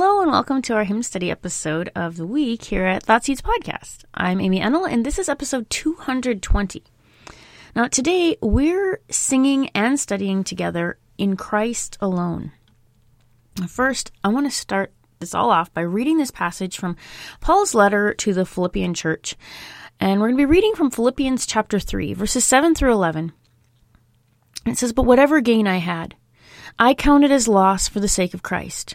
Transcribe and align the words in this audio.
Hello 0.00 0.22
and 0.22 0.30
welcome 0.30 0.62
to 0.62 0.74
our 0.74 0.84
hymn 0.84 1.02
study 1.02 1.28
episode 1.28 1.90
of 1.96 2.16
the 2.16 2.24
week 2.24 2.62
here 2.62 2.86
at 2.86 3.02
Thought 3.02 3.24
Seeds 3.24 3.42
Podcast. 3.42 4.04
I'm 4.14 4.40
Amy 4.40 4.60
Ennel 4.60 4.84
and 4.84 5.04
this 5.04 5.18
is 5.18 5.28
episode 5.28 5.68
220. 5.70 6.84
Now 7.74 7.88
today 7.88 8.36
we're 8.40 9.00
singing 9.10 9.70
and 9.70 9.98
studying 9.98 10.44
together 10.44 11.00
in 11.18 11.36
Christ 11.36 11.98
alone. 12.00 12.52
First, 13.66 14.12
I 14.22 14.28
want 14.28 14.46
to 14.46 14.56
start 14.56 14.92
this 15.18 15.34
all 15.34 15.50
off 15.50 15.74
by 15.74 15.80
reading 15.80 16.18
this 16.18 16.30
passage 16.30 16.78
from 16.78 16.96
Paul's 17.40 17.74
letter 17.74 18.14
to 18.14 18.32
the 18.32 18.46
Philippian 18.46 18.94
church. 18.94 19.34
And 19.98 20.20
we're 20.20 20.28
going 20.28 20.36
to 20.36 20.42
be 20.42 20.52
reading 20.52 20.76
from 20.76 20.92
Philippians 20.92 21.44
chapter 21.44 21.80
3, 21.80 22.14
verses 22.14 22.44
7 22.44 22.76
through 22.76 22.92
11. 22.92 23.32
It 24.64 24.78
says, 24.78 24.92
But 24.92 25.06
whatever 25.06 25.40
gain 25.40 25.66
I 25.66 25.78
had, 25.78 26.14
I 26.78 26.94
counted 26.94 27.32
as 27.32 27.48
loss 27.48 27.88
for 27.88 27.98
the 27.98 28.06
sake 28.06 28.32
of 28.32 28.44
Christ. 28.44 28.94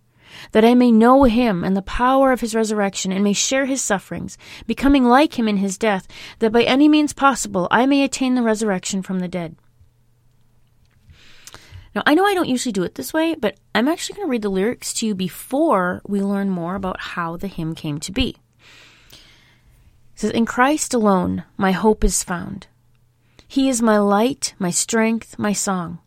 that 0.51 0.65
I 0.65 0.75
may 0.75 0.91
know 0.91 1.23
him 1.23 1.63
and 1.63 1.75
the 1.75 1.81
power 1.81 2.31
of 2.31 2.41
his 2.41 2.55
resurrection, 2.55 3.11
and 3.11 3.23
may 3.23 3.33
share 3.33 3.65
his 3.65 3.81
sufferings, 3.81 4.37
becoming 4.67 5.05
like 5.05 5.37
him 5.37 5.47
in 5.47 5.57
his 5.57 5.77
death, 5.77 6.07
that 6.39 6.51
by 6.51 6.63
any 6.63 6.87
means 6.87 7.13
possible 7.13 7.67
I 7.71 7.85
may 7.85 8.03
attain 8.03 8.35
the 8.35 8.43
resurrection 8.43 9.01
from 9.01 9.19
the 9.19 9.27
dead. 9.27 9.55
Now, 11.93 12.03
I 12.05 12.13
know 12.15 12.25
I 12.25 12.33
don't 12.33 12.47
usually 12.47 12.71
do 12.71 12.83
it 12.83 12.95
this 12.95 13.13
way, 13.13 13.35
but 13.35 13.57
I'm 13.75 13.87
actually 13.87 14.15
going 14.15 14.27
to 14.27 14.31
read 14.31 14.43
the 14.43 14.49
lyrics 14.49 14.93
to 14.95 15.05
you 15.05 15.13
before 15.13 16.01
we 16.07 16.21
learn 16.21 16.49
more 16.49 16.75
about 16.75 17.01
how 17.01 17.35
the 17.35 17.47
hymn 17.47 17.75
came 17.75 17.99
to 17.99 18.11
be. 18.11 18.37
It 19.11 19.17
says, 20.15 20.31
In 20.31 20.45
Christ 20.45 20.93
alone 20.93 21.43
my 21.57 21.71
hope 21.73 22.03
is 22.03 22.23
found. 22.23 22.67
He 23.45 23.67
is 23.67 23.81
my 23.81 23.97
light, 23.97 24.53
my 24.57 24.69
strength, 24.69 25.37
my 25.37 25.51
song 25.51 25.99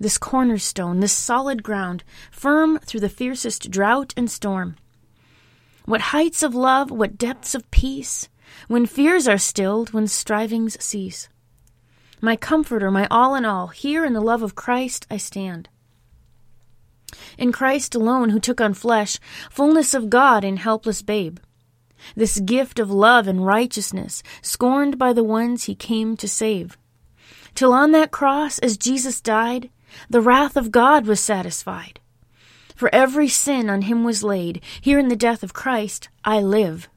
this 0.00 0.16
cornerstone, 0.16 1.00
this 1.00 1.12
solid 1.12 1.62
ground, 1.62 2.02
firm 2.32 2.78
through 2.78 3.00
the 3.00 3.08
fiercest 3.08 3.70
drought 3.70 4.14
and 4.16 4.30
storm. 4.30 4.74
What 5.84 6.00
heights 6.00 6.42
of 6.42 6.54
love, 6.54 6.90
what 6.90 7.18
depths 7.18 7.54
of 7.54 7.70
peace, 7.70 8.28
when 8.66 8.86
fears 8.86 9.28
are 9.28 9.38
stilled, 9.38 9.92
when 9.92 10.06
strivings 10.06 10.82
cease. 10.82 11.28
My 12.20 12.34
comforter, 12.34 12.90
my 12.90 13.06
all 13.10 13.34
in 13.34 13.44
all, 13.44 13.68
here 13.68 14.04
in 14.04 14.14
the 14.14 14.20
love 14.20 14.42
of 14.42 14.54
Christ 14.54 15.06
I 15.10 15.18
stand. 15.18 15.68
In 17.36 17.52
Christ 17.52 17.94
alone, 17.94 18.30
who 18.30 18.40
took 18.40 18.60
on 18.60 18.74
flesh, 18.74 19.18
fullness 19.50 19.94
of 19.94 20.10
God 20.10 20.44
in 20.44 20.56
helpless 20.56 21.02
babe. 21.02 21.38
This 22.14 22.40
gift 22.40 22.78
of 22.78 22.90
love 22.90 23.26
and 23.26 23.44
righteousness, 23.44 24.22
scorned 24.40 24.98
by 24.98 25.12
the 25.12 25.24
ones 25.24 25.64
he 25.64 25.74
came 25.74 26.16
to 26.16 26.28
save. 26.28 26.78
Till 27.54 27.72
on 27.72 27.92
that 27.92 28.10
cross, 28.10 28.58
as 28.60 28.78
Jesus 28.78 29.20
died, 29.20 29.70
the 30.08 30.20
wrath 30.20 30.56
of 30.56 30.70
God 30.70 31.06
was 31.06 31.20
satisfied. 31.20 32.00
For 32.74 32.94
every 32.94 33.28
sin 33.28 33.68
on 33.68 33.82
him 33.82 34.04
was 34.04 34.22
laid. 34.22 34.62
Here 34.80 34.98
in 34.98 35.08
the 35.08 35.16
death 35.16 35.42
of 35.42 35.52
Christ 35.52 36.08
I 36.24 36.40
live. 36.40 36.88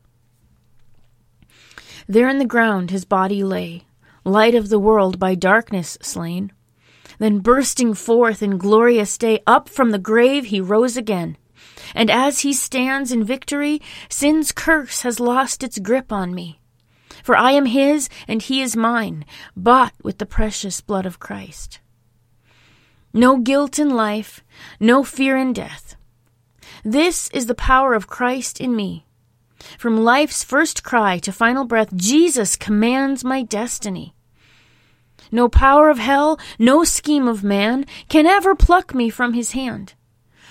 There 2.08 2.30
in 2.30 2.40
the 2.40 2.46
ground 2.46 2.90
his 2.90 3.06
body 3.06 3.44
lay, 3.44 3.84
light 4.24 4.56
of 4.56 4.70
the 4.70 4.80
world 4.80 5.20
by 5.20 5.36
darkness 5.36 5.98
slain. 6.02 6.52
Then 7.20 7.40
bursting 7.40 7.94
forth 7.94 8.42
in 8.42 8.58
glorious 8.58 9.18
day, 9.18 9.42
up 9.46 9.70
from 9.70 9.92
the 9.92 10.00
grave 10.00 10.46
he 10.46 10.60
rose 10.60 10.98
again. 10.98 11.38
And 11.94 12.10
as 12.10 12.40
he 12.40 12.54
stands 12.54 13.12
in 13.12 13.24
victory, 13.24 13.82
sin's 14.10 14.52
curse 14.52 15.02
has 15.02 15.20
lost 15.20 15.64
its 15.64 15.80
grip 15.80 16.12
on 16.12 16.34
me. 16.34 16.60
For 17.24 17.36
I 17.36 17.52
am 17.52 17.66
his 17.66 18.10
and 18.28 18.42
he 18.42 18.62
is 18.62 18.76
mine, 18.76 19.26
bought 19.56 19.94
with 20.02 20.18
the 20.18 20.26
precious 20.26 20.82
blood 20.82 21.06
of 21.06 21.20
Christ. 21.20 21.80
No 23.14 23.38
guilt 23.38 23.78
in 23.78 23.92
life, 23.92 24.44
no 24.80 25.04
fear 25.04 25.38
in 25.38 25.54
death. 25.54 25.96
This 26.84 27.30
is 27.30 27.46
the 27.46 27.54
power 27.56 27.94
of 27.94 28.08
Christ 28.08 28.60
in 28.60 28.76
me. 28.76 29.06
From 29.78 30.04
life's 30.04 30.44
first 30.44 30.84
cry 30.84 31.20
to 31.20 31.32
final 31.32 31.66
breath, 31.66 31.96
Jesus 31.96 32.56
commands 32.56 33.24
my 33.24 33.44
destiny. 33.44 34.16
No 35.32 35.48
power 35.48 35.90
of 35.90 36.00
hell, 36.00 36.40
no 36.58 36.84
scheme 36.84 37.28
of 37.28 37.44
man 37.44 37.86
can 38.10 38.26
ever 38.26 38.56
pluck 38.56 38.94
me 38.96 39.10
from 39.10 39.34
his 39.34 39.52
hand. 39.52 39.94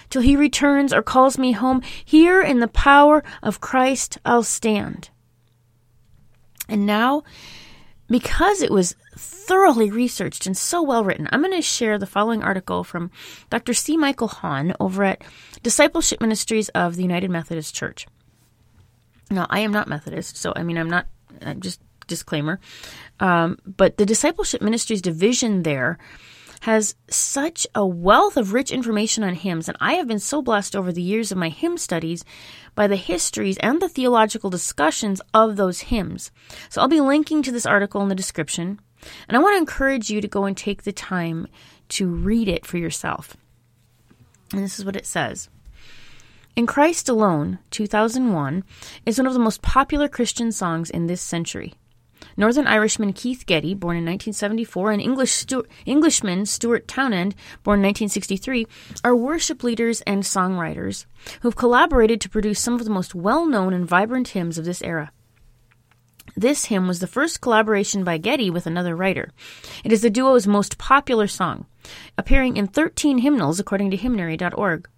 Till 0.09 0.23
he 0.23 0.37
returns 0.37 0.93
or 0.93 1.03
calls 1.03 1.39
me 1.39 1.53
home, 1.53 1.83
here 2.05 2.41
in 2.41 2.61
the 2.61 2.69
power 2.69 3.25
of 3.43 3.61
Christ 3.61 4.19
I'll 4.25 4.43
stand. 4.43 5.11
And 6.69 6.87
now, 6.87 7.25
because 8.09 8.63
it 8.63 8.71
was 8.71 8.95
thoroughly 9.23 9.91
researched 9.91 10.47
and 10.47 10.57
so 10.57 10.83
well 10.83 11.05
written, 11.05 11.29
I'm 11.31 11.41
going 11.41 11.53
to 11.53 11.63
share 11.63 11.99
the 11.99 12.07
following 12.07 12.43
article 12.43 12.85
from 12.85 13.11
Dr. 13.51 13.75
C. 13.75 13.97
Michael 13.97 14.29
Hawn 14.29 14.75
over 14.81 15.05
at 15.05 15.23
Discipleship 15.63 16.21
Ministries 16.21 16.69
of 16.71 16.97
the 16.97 17.03
United 17.03 17.31
Methodist 17.31 17.75
Church. 17.75 18.07
Now, 19.31 19.47
I 19.49 19.61
am 19.61 19.73
not 19.73 19.89
Methodist, 19.89 20.37
so 20.37 20.53
I 20.55 20.63
mean, 20.63 20.77
I'm 20.77 20.91
not, 20.91 21.07
I'm 21.41 21.61
just 21.61 21.81
disclaimer. 22.07 22.61
Um, 23.21 23.59
but 23.65 23.97
the 23.97 24.07
Discipleship 24.07 24.61
Ministries 24.61 25.03
division 25.03 25.63
there 25.63 25.99
has 26.63 26.95
such 27.09 27.67
a 27.75 27.85
wealth 27.85 28.37
of 28.37 28.53
rich 28.53 28.71
information 28.71 29.25
on 29.25 29.35
hymns, 29.35 29.69
and 29.69 29.77
I 29.81 29.95
have 29.95 30.07
been 30.07 30.21
so 30.21 30.43
blessed 30.43 30.77
over 30.77 30.93
the 30.93 31.03
years 31.03 31.33
of 31.33 31.39
my 31.39 31.49
hymn 31.49 31.77
studies 31.77 32.25
by 32.77 32.87
the 32.87 32.97
histories 32.97 33.57
and 33.59 33.83
the 33.83 33.89
theological 33.89 34.49
discussions 34.49 35.21
of 35.35 35.57
those 35.57 35.81
hymns. 35.81 36.31
So 36.69 36.81
I'll 36.81 36.89
be 36.89 37.01
linking 37.01 37.43
to 37.43 37.51
this 37.51 37.67
article 37.67 38.01
in 38.01 38.09
the 38.09 38.15
description, 38.15 38.81
and 39.29 39.37
I 39.37 39.41
want 39.41 39.55
to 39.55 39.59
encourage 39.59 40.11
you 40.11 40.21
to 40.21 40.29
go 40.29 40.45
and 40.45 40.57
take 40.57 40.83
the 40.83 40.93
time 40.93 41.47
to 41.91 42.09
read 42.09 42.49
it 42.49 42.67
for 42.67 42.79
yourself. 42.79 43.37
And 44.53 44.63
this 44.63 44.79
is 44.79 44.85
what 44.85 44.97
it 44.97 45.07
says. 45.07 45.49
In 46.55 46.67
Christ 46.67 47.09
Alone, 47.09 47.59
2001, 47.71 48.65
is 49.07 49.19
one 49.19 49.27
of 49.27 49.33
the 49.33 49.39
most 49.39 49.63
popular 49.63 50.09
Christian 50.09 50.53
songs 50.53 50.91
in 50.91 51.07
this 51.07 51.23
century. 51.23 51.75
Northern 52.37 52.67
Irishman 52.67 53.13
Keith 53.13 53.47
Getty, 53.47 53.75
born 53.75 53.97
in 53.97 54.05
1974, 54.05 54.93
and 54.93 55.03
English 55.03 55.33
Stu- 55.33 55.65
Englishman 55.87 56.47
Stuart 56.47 56.87
Townend, 56.87 57.35
born 57.63 57.81
in 57.81 57.87
1963, 57.87 58.67
are 59.03 59.17
worship 59.17 59.63
leaders 59.63 60.03
and 60.03 60.23
songwriters 60.23 61.07
who 61.41 61.49
have 61.49 61.57
collaborated 61.57 62.21
to 62.21 62.29
produce 62.29 62.61
some 62.61 62.75
of 62.75 62.85
the 62.85 62.91
most 62.91 63.15
well 63.15 63.47
known 63.47 63.73
and 63.73 63.87
vibrant 63.87 64.29
hymns 64.29 64.59
of 64.59 64.65
this 64.65 64.83
era. 64.83 65.11
This 66.37 66.67
hymn 66.67 66.89
was 66.89 67.01
the 67.01 67.07
first 67.07 67.41
collaboration 67.41 68.05
by 68.05 68.19
Getty 68.19 68.49
with 68.51 68.67
another 68.67 68.97
writer. 68.97 69.31
It 69.85 69.93
is 69.93 70.03
the 70.03 70.11
duo's 70.11 70.47
most 70.47 70.79
popular 70.79 71.27
song, 71.27 71.67
appearing 72.17 72.57
in 72.57 72.67
13 72.67 73.19
hymnals 73.19 73.61
according 73.61 73.91
to 73.91 73.97
hymnary.org. 73.97 74.89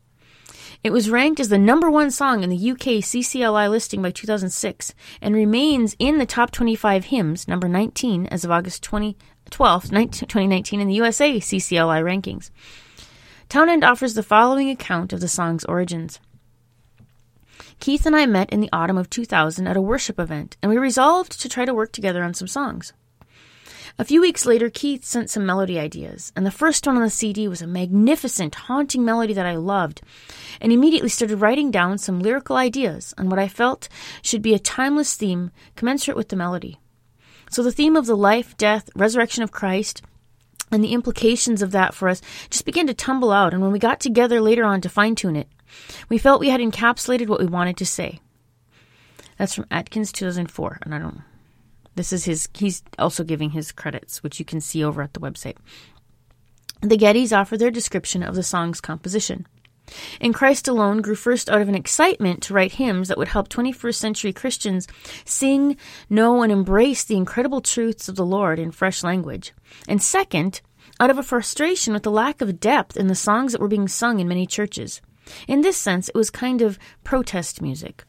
It 0.85 0.93
was 0.93 1.09
ranked 1.09 1.41
as 1.41 1.49
the 1.49 1.59
number 1.59 1.91
one 1.91 2.11
song 2.11 2.43
in 2.43 2.51
the 2.51 2.71
UK 2.71 3.01
CCLI 3.03 3.71
listing 3.71 4.03
by 4.03 4.11
2006 4.11 4.95
and 5.23 5.35
remains 5.35 5.97
in 5.99 6.19
the 6.19 6.27
top 6.27 6.51
25 6.51 7.07
hymns, 7.07 7.49
number 7.49 7.69
19, 7.69 8.27
as 8.27 8.45
of 8.45 8.51
August 8.51 8.83
20, 8.83 9.17
12, 9.51 9.85
2019, 9.85 10.81
in 10.81 10.89
the 10.89 10.95
USA 10.95 11.39
CCLI 11.39 12.03
rankings. 12.03 12.51
Townend 13.49 13.83
offers 13.83 14.15
the 14.15 14.23
following 14.23 14.69
account 14.69 15.13
of 15.13 15.21
the 15.21 15.29
song's 15.29 15.65
origins. 15.65 16.21
Keith 17.85 18.07
and 18.07 18.17
I 18.17 18.25
met 18.25 18.49
in 18.49 18.61
the 18.61 18.71
autumn 18.73 18.97
of 18.97 19.11
2000 19.11 19.67
at 19.67 19.77
a 19.77 19.81
worship 19.83 20.19
event, 20.19 20.57
and 20.63 20.71
we 20.71 20.79
resolved 20.79 21.39
to 21.39 21.51
try 21.51 21.67
to 21.67 21.75
work 21.75 21.93
together 21.93 22.25
on 22.25 22.33
some 22.33 22.49
songs. 22.49 22.95
A 23.99 24.07
few 24.07 24.23
weeks 24.23 24.47
later, 24.47 24.71
Keith 24.71 25.05
sent 25.05 25.29
some 25.29 25.45
melody 25.45 25.79
ideas, 25.79 26.33
and 26.35 26.47
the 26.47 26.51
first 26.51 26.87
one 26.87 26.97
on 26.97 27.03
the 27.03 27.11
CD 27.11 27.47
was 27.47 27.61
a 27.61 27.67
magnificent, 27.67 28.55
haunting 28.55 29.05
melody 29.05 29.35
that 29.35 29.45
I 29.45 29.57
loved, 29.57 30.01
and 30.63 30.73
immediately 30.73 31.11
started 31.11 31.43
writing 31.43 31.71
down 31.71 31.99
some 31.99 32.21
lyrical 32.21 32.57
ideas 32.57 33.13
on 33.19 33.29
what 33.29 33.39
I 33.39 33.49
felt 33.49 33.91
should 34.23 34.41
be 34.41 34.55
a 34.55 34.59
timeless 34.59 35.15
theme 35.15 35.51
commensurate 35.77 36.17
with 36.17 36.31
the 36.31 36.37
melody. 36.37 36.81
So 37.51 37.63
the 37.63 37.71
theme 37.71 37.97
of 37.97 38.07
the 38.07 38.17
life, 38.17 38.57
death, 38.57 38.89
resurrection 38.97 39.43
of 39.43 39.53
Christ, 39.53 40.01
and 40.71 40.83
the 40.83 40.95
implications 40.95 41.61
of 41.61 41.73
that 41.73 41.93
for 41.93 42.09
us 42.09 42.23
just 42.49 42.65
began 42.65 42.87
to 42.87 42.95
tumble 42.95 43.31
out, 43.31 43.53
and 43.53 43.61
when 43.61 43.73
we 43.73 43.79
got 43.79 44.01
together 44.01 44.41
later 44.41 44.65
on 44.65 44.81
to 44.81 44.89
fine 44.89 45.15
tune 45.15 45.37
it, 45.37 45.49
we 46.09 46.19
felt 46.19 46.41
we 46.41 46.51
had 46.51 46.61
encapsulated 46.61 47.29
what 47.29 47.41
we 47.41 47.47
wanted 47.47 47.77
to 47.79 47.87
say. 47.87 48.21
That's 49.39 49.55
from 49.55 49.67
Atkins 49.71 50.13
2004, 50.13 50.79
and 50.83 50.95
I 50.95 50.99
don't 50.99 51.23
this 51.97 52.13
is 52.13 52.25
his, 52.25 52.49
he's 52.55 52.83
also 52.99 53.25
giving 53.25 53.51
his 53.51 53.73
credits, 53.73 54.23
which 54.23 54.39
you 54.39 54.45
can 54.45 54.61
see 54.61 54.85
over 54.85 55.03
at 55.03 55.15
the 55.15 55.21
website. 55.21 55.57
The 56.81 56.99
Gettys 56.99 57.37
offer 57.37 57.57
their 57.57 57.71
description 57.71 58.23
of 58.23 58.35
the 58.35 58.43
song's 58.43 58.81
composition. 58.81 59.47
In 60.19 60.33
Christ 60.33 60.67
Alone 60.67 61.03
grew 61.03 61.15
first 61.15 61.51
out 61.51 61.61
of 61.61 61.69
an 61.69 61.75
excitement 61.75 62.43
to 62.45 62.55
write 62.55 62.73
hymns 62.73 63.09
that 63.09 63.19
would 63.19 63.29
help 63.29 63.49
21st 63.49 63.95
century 63.95 64.33
Christians 64.33 64.89
sing, 65.25 65.77
know, 66.09 66.43
and 66.43 66.51
embrace 66.51 67.05
the 67.05 67.17
incredible 67.17 67.61
truths 67.61 68.09
of 68.09 68.17
the 68.17 68.25
Lord 68.25 68.59
in 68.59 68.71
fresh 68.71 69.05
language. 69.05 69.53
And 69.87 70.03
second, 70.03 70.63
out 70.99 71.11
of 71.11 71.19
a 71.19 71.23
frustration 71.23 71.93
with 71.93 72.03
the 72.03 72.11
lack 72.11 72.41
of 72.41 72.61
depth 72.61 72.97
in 72.97 73.09
the 73.09 73.15
songs 73.15 73.53
that 73.53 73.61
were 73.61 73.69
being 73.69 73.89
sung 73.89 74.21
in 74.21 74.29
many 74.29 74.47
churches. 74.47 75.03
In 75.49 75.63
this 75.63 75.77
sense, 75.77 76.09
it 76.09 76.15
was 76.15 76.31
kind 76.31 76.63
of 76.63 76.79
protest 77.03 77.63
music. 77.63 78.05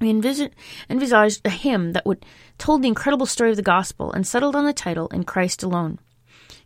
We 0.00 0.08
envisaged 0.08 1.40
a 1.44 1.50
hymn 1.50 1.92
that 1.92 2.06
would 2.06 2.24
told 2.56 2.82
the 2.82 2.88
incredible 2.88 3.26
story 3.26 3.50
of 3.50 3.56
the 3.56 3.62
gospel 3.62 4.10
and 4.12 4.26
settled 4.26 4.56
on 4.56 4.64
the 4.64 4.72
title 4.72 5.08
In 5.08 5.24
Christ 5.24 5.62
Alone. 5.62 5.98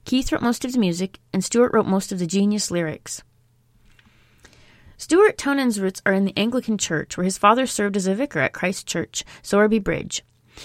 Keith 0.04 0.30
wrote 0.30 0.42
most 0.42 0.64
of 0.64 0.72
the 0.72 0.78
music, 0.78 1.18
and 1.32 1.42
Stuart 1.42 1.72
wrote 1.72 1.86
most 1.86 2.12
of 2.12 2.18
the 2.18 2.26
genius 2.26 2.70
lyrics. 2.70 3.22
Stuart 4.96 5.36
Townend's 5.36 5.80
roots 5.80 6.00
are 6.06 6.12
in 6.12 6.24
the 6.24 6.36
Anglican 6.36 6.78
Church, 6.78 7.16
where 7.16 7.24
his 7.24 7.38
father 7.38 7.66
served 7.66 7.96
as 7.96 8.06
a 8.06 8.14
vicar 8.14 8.38
at 8.38 8.52
Christ 8.52 8.86
Church, 8.86 9.24
Sowerby 9.42 9.80
Bridge. 9.80 10.22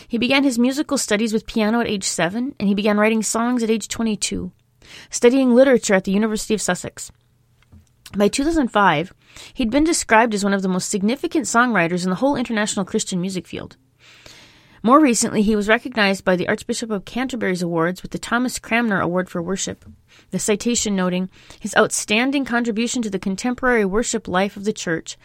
He 0.07 0.19
began 0.19 0.43
his 0.43 0.59
musical 0.59 0.99
studies 0.99 1.33
with 1.33 1.47
piano 1.47 1.79
at 1.79 1.87
age 1.87 2.03
seven, 2.03 2.53
and 2.59 2.67
he 2.69 2.75
began 2.75 2.99
writing 2.99 3.23
songs 3.23 3.63
at 3.63 3.71
age 3.71 3.87
22, 3.87 4.51
studying 5.09 5.55
literature 5.55 5.95
at 5.95 6.03
the 6.03 6.11
University 6.11 6.53
of 6.53 6.61
Sussex. 6.61 7.11
By 8.17 8.27
2005, 8.27 9.13
he'd 9.53 9.69
been 9.69 9.83
described 9.83 10.33
as 10.33 10.43
one 10.43 10.53
of 10.53 10.63
the 10.63 10.67
most 10.67 10.89
significant 10.89 11.45
songwriters 11.45 12.03
in 12.03 12.09
the 12.09 12.15
whole 12.15 12.35
international 12.35 12.83
Christian 12.83 13.21
music 13.21 13.45
field. 13.45 13.77
More 14.81 14.99
recently, 14.99 15.43
he 15.43 15.55
was 15.55 15.67
recognized 15.67 16.25
by 16.25 16.35
the 16.35 16.47
Archbishop 16.47 16.89
of 16.89 17.05
Canterbury's 17.05 17.61
awards 17.61 18.01
with 18.01 18.09
the 18.11 18.17
Thomas 18.17 18.57
Cranmer 18.57 18.99
Award 18.99 19.29
for 19.29 19.43
Worship. 19.43 19.85
The 20.31 20.39
citation 20.39 20.95
noting 20.95 21.29
his 21.59 21.75
outstanding 21.75 22.45
contribution 22.45 23.03
to 23.03 23.11
the 23.11 23.19
contemporary 23.19 23.85
worship 23.85 24.27
life 24.27 24.57
of 24.57 24.63
the 24.63 24.73
Church 24.73 25.15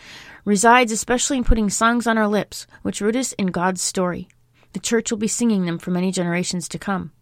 resides 0.44 0.92
especially 0.92 1.38
in 1.38 1.44
putting 1.44 1.70
songs 1.70 2.06
on 2.06 2.18
our 2.18 2.28
lips, 2.28 2.66
which 2.82 3.00
root 3.00 3.16
us 3.16 3.32
in 3.34 3.46
God's 3.46 3.80
story. 3.80 4.28
The 4.74 4.80
Church 4.80 5.10
will 5.10 5.18
be 5.18 5.28
singing 5.28 5.64
them 5.64 5.78
for 5.78 5.90
many 5.90 6.10
generations 6.10 6.68
to 6.68 6.78
come. 6.78 7.12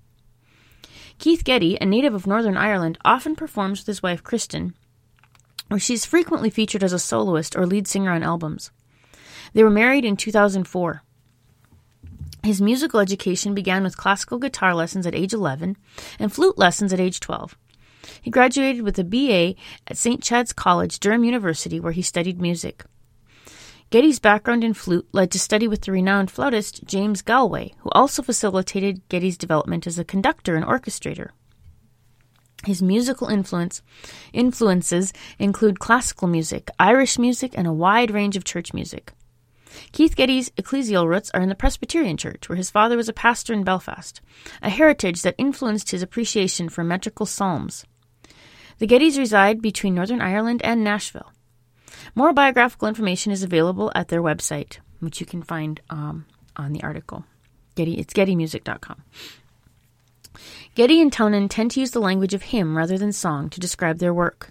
Keith 1.18 1.44
Getty, 1.44 1.76
a 1.80 1.86
native 1.86 2.14
of 2.14 2.26
Northern 2.26 2.56
Ireland, 2.56 2.98
often 3.04 3.36
performs 3.36 3.80
with 3.80 3.86
his 3.86 4.02
wife 4.02 4.24
Kristyn 4.24 4.74
where 5.72 5.80
she's 5.80 6.04
frequently 6.04 6.50
featured 6.50 6.84
as 6.84 6.92
a 6.92 6.98
soloist 6.98 7.56
or 7.56 7.64
lead 7.64 7.88
singer 7.88 8.10
on 8.12 8.22
albums. 8.22 8.70
They 9.54 9.64
were 9.64 9.70
married 9.70 10.04
in 10.04 10.18
2004. 10.18 11.02
His 12.42 12.60
musical 12.60 13.00
education 13.00 13.54
began 13.54 13.82
with 13.82 13.96
classical 13.96 14.38
guitar 14.38 14.74
lessons 14.74 15.06
at 15.06 15.14
age 15.14 15.32
11 15.32 15.78
and 16.18 16.30
flute 16.30 16.58
lessons 16.58 16.92
at 16.92 17.00
age 17.00 17.20
12. 17.20 17.56
He 18.20 18.30
graduated 18.30 18.82
with 18.82 18.98
a 18.98 19.04
BA 19.04 19.54
at 19.86 19.96
St. 19.96 20.22
Chad's 20.22 20.52
College, 20.52 21.00
Durham 21.00 21.24
University, 21.24 21.80
where 21.80 21.92
he 21.92 22.02
studied 22.02 22.40
music. 22.40 22.84
Getty's 23.88 24.18
background 24.18 24.64
in 24.64 24.74
flute 24.74 25.08
led 25.12 25.30
to 25.30 25.38
study 25.38 25.68
with 25.68 25.82
the 25.82 25.92
renowned 25.92 26.30
flautist 26.30 26.84
James 26.84 27.22
Galway, 27.22 27.72
who 27.78 27.90
also 27.92 28.22
facilitated 28.22 29.08
Getty's 29.08 29.38
development 29.38 29.86
as 29.86 29.98
a 29.98 30.04
conductor 30.04 30.54
and 30.54 30.66
orchestrator. 30.66 31.30
His 32.64 32.82
musical 32.82 33.28
influence 33.28 33.82
influences 34.32 35.12
include 35.38 35.80
classical 35.80 36.28
music, 36.28 36.70
Irish 36.78 37.18
music, 37.18 37.52
and 37.56 37.66
a 37.66 37.72
wide 37.72 38.10
range 38.10 38.36
of 38.36 38.44
church 38.44 38.72
music. 38.72 39.12
Keith 39.92 40.14
Getty's 40.16 40.50
ecclesial 40.50 41.08
roots 41.08 41.30
are 41.34 41.40
in 41.40 41.48
the 41.48 41.54
Presbyterian 41.54 42.16
Church, 42.16 42.48
where 42.48 42.56
his 42.56 42.70
father 42.70 42.96
was 42.96 43.08
a 43.08 43.12
pastor 43.12 43.52
in 43.52 43.64
Belfast, 43.64 44.20
a 44.62 44.68
heritage 44.68 45.22
that 45.22 45.34
influenced 45.38 45.90
his 45.90 46.02
appreciation 46.02 46.68
for 46.68 46.84
metrical 46.84 47.26
psalms. 47.26 47.84
The 48.78 48.86
Gettys 48.86 49.18
reside 49.18 49.62
between 49.62 49.94
Northern 49.94 50.20
Ireland 50.20 50.60
and 50.64 50.84
Nashville. 50.84 51.32
More 52.14 52.32
biographical 52.32 52.88
information 52.88 53.32
is 53.32 53.42
available 53.42 53.92
at 53.94 54.08
their 54.08 54.22
website, 54.22 54.78
which 55.00 55.20
you 55.20 55.26
can 55.26 55.42
find 55.42 55.80
um, 55.90 56.26
on 56.56 56.72
the 56.72 56.82
article. 56.82 57.24
Getty, 57.74 57.94
it's 57.94 58.12
gettymusic.com. 58.12 59.02
Getty 60.74 61.02
and 61.02 61.12
Townend 61.12 61.50
tend 61.50 61.70
to 61.72 61.80
use 61.80 61.90
the 61.90 62.00
language 62.00 62.32
of 62.32 62.44
hymn 62.44 62.78
rather 62.78 62.96
than 62.96 63.12
song 63.12 63.50
to 63.50 63.60
describe 63.60 63.98
their 63.98 64.14
work. 64.14 64.50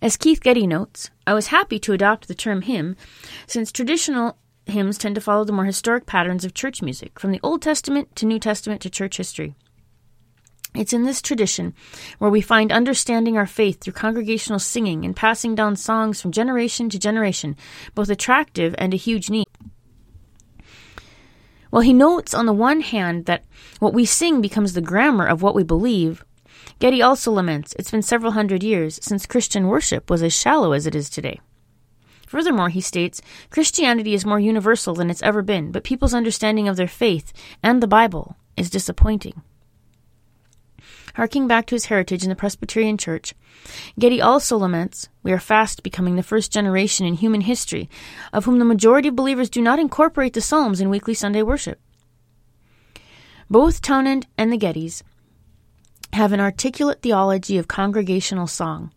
As 0.00 0.16
Keith 0.16 0.40
Getty 0.40 0.66
notes, 0.66 1.10
I 1.26 1.34
was 1.34 1.48
happy 1.48 1.78
to 1.80 1.92
adopt 1.92 2.28
the 2.28 2.34
term 2.34 2.62
hymn, 2.62 2.96
since 3.46 3.70
traditional 3.70 4.38
hymns 4.64 4.96
tend 4.96 5.16
to 5.16 5.20
follow 5.20 5.44
the 5.44 5.52
more 5.52 5.66
historic 5.66 6.06
patterns 6.06 6.46
of 6.46 6.54
church 6.54 6.80
music, 6.80 7.20
from 7.20 7.30
the 7.30 7.40
Old 7.42 7.60
Testament 7.60 8.16
to 8.16 8.24
New 8.24 8.38
Testament 8.38 8.80
to 8.80 8.90
church 8.90 9.18
history. 9.18 9.54
It's 10.74 10.94
in 10.94 11.04
this 11.04 11.20
tradition 11.20 11.74
where 12.18 12.30
we 12.30 12.40
find 12.40 12.72
understanding 12.72 13.36
our 13.36 13.46
faith 13.46 13.82
through 13.82 13.92
congregational 13.92 14.60
singing 14.60 15.04
and 15.04 15.14
passing 15.14 15.54
down 15.54 15.76
songs 15.76 16.22
from 16.22 16.32
generation 16.32 16.88
to 16.88 16.98
generation, 16.98 17.54
both 17.94 18.08
attractive 18.08 18.74
and 18.78 18.94
a 18.94 18.96
huge 18.96 19.28
need. 19.28 19.46
While 21.70 21.82
he 21.82 21.92
notes 21.92 22.34
on 22.34 22.46
the 22.46 22.52
one 22.52 22.80
hand 22.80 23.26
that 23.26 23.44
what 23.78 23.94
we 23.94 24.04
sing 24.04 24.40
becomes 24.40 24.72
the 24.72 24.80
grammar 24.80 25.26
of 25.26 25.42
what 25.42 25.54
we 25.54 25.62
believe, 25.62 26.24
Getty 26.78 27.00
also 27.00 27.30
laments 27.30 27.74
it's 27.78 27.90
been 27.90 28.02
several 28.02 28.32
hundred 28.32 28.62
years 28.62 28.98
since 29.02 29.26
Christian 29.26 29.68
worship 29.68 30.10
was 30.10 30.22
as 30.22 30.32
shallow 30.32 30.72
as 30.72 30.86
it 30.86 30.94
is 30.94 31.08
today. 31.08 31.40
Furthermore, 32.26 32.68
he 32.68 32.80
states, 32.80 33.20
Christianity 33.50 34.14
is 34.14 34.24
more 34.24 34.38
universal 34.38 34.94
than 34.94 35.10
it's 35.10 35.22
ever 35.22 35.42
been, 35.42 35.72
but 35.72 35.82
people's 35.82 36.14
understanding 36.14 36.68
of 36.68 36.76
their 36.76 36.88
faith 36.88 37.32
and 37.62 37.82
the 37.82 37.88
Bible 37.88 38.36
is 38.56 38.70
disappointing. 38.70 39.42
Harking 41.20 41.46
back 41.46 41.66
to 41.66 41.74
his 41.74 41.84
heritage 41.84 42.22
in 42.22 42.30
the 42.30 42.34
Presbyterian 42.34 42.96
Church, 42.96 43.34
Getty 43.98 44.22
also 44.22 44.56
laments 44.56 45.10
we 45.22 45.32
are 45.32 45.38
fast 45.38 45.82
becoming 45.82 46.16
the 46.16 46.22
first 46.22 46.50
generation 46.50 47.04
in 47.04 47.12
human 47.12 47.42
history 47.42 47.90
of 48.32 48.46
whom 48.46 48.58
the 48.58 48.64
majority 48.64 49.08
of 49.08 49.16
believers 49.16 49.50
do 49.50 49.60
not 49.60 49.78
incorporate 49.78 50.32
the 50.32 50.40
Psalms 50.40 50.80
in 50.80 50.88
weekly 50.88 51.12
Sunday 51.12 51.42
worship. 51.42 51.78
Both 53.50 53.82
Townend 53.82 54.28
and 54.38 54.50
the 54.50 54.56
Gettys 54.56 55.02
have 56.14 56.32
an 56.32 56.40
articulate 56.40 57.02
theology 57.02 57.58
of 57.58 57.68
congregational 57.68 58.46
song. 58.46 58.90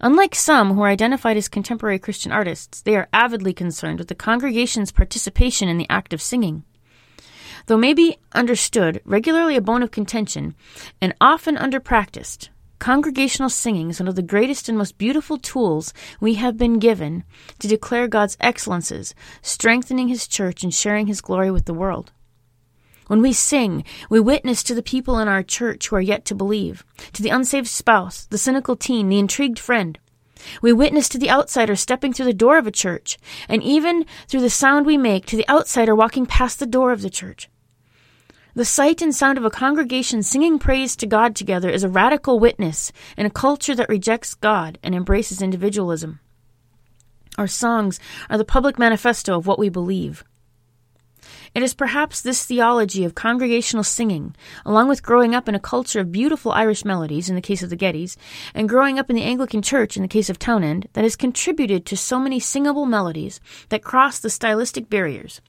Unlike 0.00 0.36
some 0.36 0.74
who 0.74 0.82
are 0.82 0.88
identified 0.90 1.36
as 1.36 1.48
contemporary 1.48 1.98
Christian 1.98 2.30
artists, 2.30 2.82
they 2.82 2.94
are 2.94 3.08
avidly 3.12 3.52
concerned 3.52 3.98
with 3.98 4.06
the 4.06 4.14
congregation's 4.14 4.92
participation 4.92 5.68
in 5.68 5.76
the 5.76 5.90
act 5.90 6.12
of 6.12 6.22
singing. 6.22 6.62
Though 7.66 7.76
maybe 7.76 8.18
understood, 8.32 9.00
regularly 9.04 9.56
a 9.56 9.60
bone 9.60 9.82
of 9.82 9.90
contention, 9.90 10.54
and 11.00 11.14
often 11.20 11.56
underpracticed, 11.56 12.48
congregational 12.78 13.48
singing 13.48 13.90
is 13.90 14.00
one 14.00 14.08
of 14.08 14.16
the 14.16 14.22
greatest 14.22 14.68
and 14.68 14.76
most 14.76 14.98
beautiful 14.98 15.38
tools 15.38 15.94
we 16.20 16.34
have 16.34 16.58
been 16.58 16.78
given 16.80 17.22
to 17.60 17.68
declare 17.68 18.08
God's 18.08 18.36
excellences, 18.40 19.14
strengthening 19.42 20.08
His 20.08 20.26
church 20.26 20.64
and 20.64 20.74
sharing 20.74 21.06
His 21.06 21.20
glory 21.20 21.50
with 21.50 21.66
the 21.66 21.74
world. 21.74 22.10
When 23.06 23.22
we 23.22 23.32
sing, 23.32 23.84
we 24.10 24.20
witness 24.20 24.62
to 24.64 24.74
the 24.74 24.82
people 24.82 25.18
in 25.18 25.28
our 25.28 25.42
church 25.42 25.88
who 25.88 25.96
are 25.96 26.00
yet 26.00 26.24
to 26.24 26.34
believe, 26.34 26.84
to 27.12 27.22
the 27.22 27.28
unsaved 27.30 27.68
spouse, 27.68 28.26
the 28.26 28.38
cynical 28.38 28.74
teen, 28.74 29.08
the 29.08 29.18
intrigued 29.18 29.58
friend. 29.58 29.98
We 30.60 30.72
witness 30.72 31.08
to 31.10 31.18
the 31.18 31.30
outsider 31.30 31.76
stepping 31.76 32.12
through 32.12 32.26
the 32.26 32.32
door 32.32 32.58
of 32.58 32.66
a 32.66 32.72
church, 32.72 33.18
and 33.48 33.62
even 33.62 34.06
through 34.26 34.40
the 34.40 34.50
sound 34.50 34.86
we 34.86 34.96
make 34.96 35.26
to 35.26 35.36
the 35.36 35.48
outsider 35.48 35.94
walking 35.94 36.26
past 36.26 36.58
the 36.58 36.66
door 36.66 36.90
of 36.90 37.02
the 37.02 37.10
church. 37.10 37.48
The 38.54 38.66
sight 38.66 39.00
and 39.00 39.14
sound 39.14 39.38
of 39.38 39.46
a 39.46 39.50
congregation 39.50 40.22
singing 40.22 40.58
praise 40.58 40.94
to 40.96 41.06
God 41.06 41.34
together 41.34 41.70
is 41.70 41.84
a 41.84 41.88
radical 41.88 42.38
witness 42.38 42.92
in 43.16 43.24
a 43.24 43.30
culture 43.30 43.74
that 43.74 43.88
rejects 43.88 44.34
God 44.34 44.78
and 44.82 44.94
embraces 44.94 45.40
individualism. 45.40 46.20
Our 47.38 47.46
songs 47.46 47.98
are 48.28 48.36
the 48.36 48.44
public 48.44 48.78
manifesto 48.78 49.38
of 49.38 49.46
what 49.46 49.58
we 49.58 49.70
believe. 49.70 50.22
It 51.54 51.62
is 51.62 51.72
perhaps 51.72 52.20
this 52.20 52.44
theology 52.44 53.04
of 53.04 53.14
congregational 53.14 53.84
singing, 53.84 54.36
along 54.66 54.88
with 54.88 55.02
growing 55.02 55.34
up 55.34 55.48
in 55.48 55.54
a 55.54 55.60
culture 55.60 56.00
of 56.00 56.12
beautiful 56.12 56.52
Irish 56.52 56.84
melodies 56.84 57.30
in 57.30 57.36
the 57.36 57.40
case 57.40 57.62
of 57.62 57.70
the 57.70 57.76
Gettys, 57.76 58.18
and 58.52 58.68
growing 58.68 58.98
up 58.98 59.08
in 59.08 59.16
the 59.16 59.22
Anglican 59.22 59.62
Church 59.62 59.96
in 59.96 60.02
the 60.02 60.08
case 60.08 60.28
of 60.28 60.38
Townend, 60.38 60.88
that 60.92 61.04
has 61.04 61.16
contributed 61.16 61.86
to 61.86 61.96
so 61.96 62.18
many 62.18 62.38
singable 62.38 62.84
melodies 62.84 63.40
that 63.70 63.82
cross 63.82 64.18
the 64.18 64.28
stylistic 64.28 64.90
barriers, 64.90 65.40